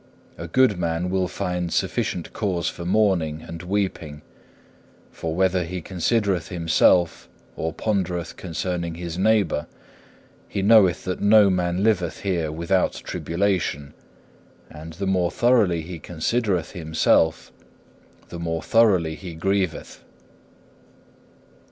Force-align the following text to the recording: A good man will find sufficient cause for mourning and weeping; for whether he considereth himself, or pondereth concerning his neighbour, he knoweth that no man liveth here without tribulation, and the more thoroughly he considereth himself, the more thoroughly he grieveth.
A 0.35 0.47
good 0.47 0.79
man 0.79 1.11
will 1.11 1.27
find 1.27 1.71
sufficient 1.71 2.33
cause 2.33 2.67
for 2.67 2.85
mourning 2.85 3.43
and 3.43 3.61
weeping; 3.61 4.23
for 5.11 5.35
whether 5.35 5.63
he 5.63 5.79
considereth 5.79 6.47
himself, 6.47 7.29
or 7.55 7.71
pondereth 7.71 8.35
concerning 8.35 8.95
his 8.95 9.19
neighbour, 9.19 9.67
he 10.47 10.63
knoweth 10.63 11.03
that 11.03 11.21
no 11.21 11.51
man 11.51 11.83
liveth 11.83 12.21
here 12.21 12.51
without 12.51 12.93
tribulation, 13.03 13.93
and 14.71 14.93
the 14.93 15.05
more 15.05 15.29
thoroughly 15.29 15.83
he 15.83 15.99
considereth 15.99 16.71
himself, 16.71 17.51
the 18.29 18.39
more 18.39 18.63
thoroughly 18.63 19.13
he 19.13 19.35
grieveth. 19.35 20.03